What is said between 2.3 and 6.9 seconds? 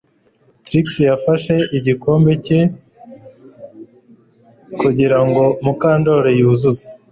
cye kugirango Mukandoli yuzuze